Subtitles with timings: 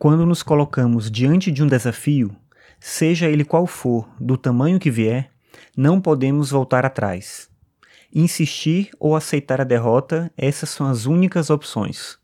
[0.00, 2.34] Quando nos colocamos diante de um desafio,
[2.80, 5.30] seja ele qual for, do tamanho que vier,
[5.76, 7.50] não podemos voltar atrás.
[8.10, 12.16] Insistir ou aceitar a derrota, essas são as únicas opções.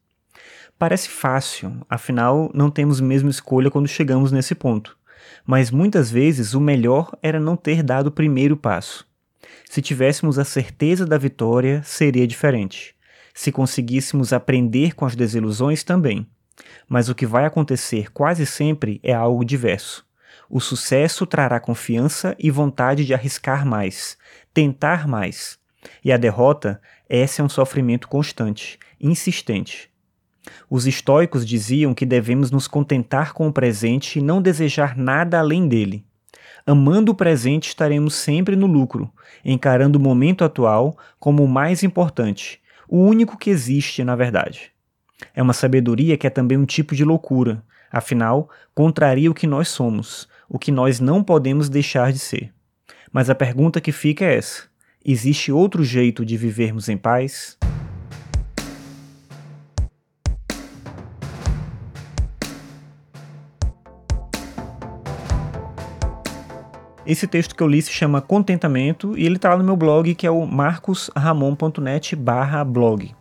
[0.79, 4.97] Parece fácil, afinal não temos mesmo escolha quando chegamos nesse ponto.
[5.45, 9.06] Mas muitas vezes o melhor era não ter dado o primeiro passo.
[9.69, 12.97] Se tivéssemos a certeza da vitória, seria diferente.
[13.35, 16.27] Se conseguíssemos aprender com as desilusões, também.
[16.88, 20.06] Mas o que vai acontecer quase sempre é algo diverso.
[20.48, 24.16] O sucesso trará confiança e vontade de arriscar mais,
[24.55, 25.59] tentar mais.
[26.05, 29.91] E a derrota, essa é um sofrimento constante, insistente.
[30.70, 35.66] Os estoicos diziam que devemos nos contentar com o presente e não desejar nada além
[35.66, 36.05] dele.
[36.64, 39.12] Amando o presente, estaremos sempre no lucro,
[39.45, 44.75] encarando o momento atual como o mais importante, o único que existe, na verdade.
[45.34, 49.69] É uma sabedoria que é também um tipo de loucura, afinal, contraria o que nós
[49.69, 52.53] somos, o que nós não podemos deixar de ser.
[53.12, 54.64] Mas a pergunta que fica é essa:
[55.05, 57.56] Existe outro jeito de vivermos em paz?
[67.06, 70.27] Esse texto que eu li se chama Contentamento e ele está no meu blog que
[70.27, 73.14] é o marcosramon.net blog.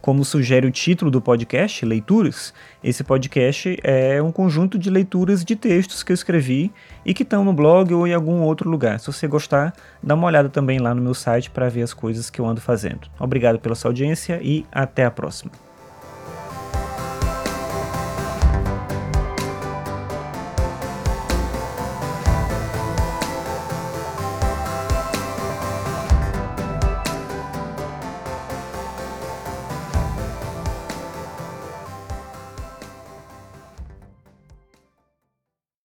[0.00, 5.54] Como sugere o título do podcast, Leituras, esse podcast é um conjunto de leituras de
[5.54, 6.72] textos que eu escrevi
[7.04, 8.98] e que estão no blog ou em algum outro lugar.
[8.98, 12.30] Se você gostar, dá uma olhada também lá no meu site para ver as coisas
[12.30, 13.10] que eu ando fazendo.
[13.18, 15.69] Obrigado pela sua audiência e até a próxima.